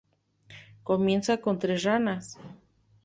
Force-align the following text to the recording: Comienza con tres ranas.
Comienza 0.81 1.37
con 1.39 1.59
tres 1.59 1.83
ranas. 1.83 2.39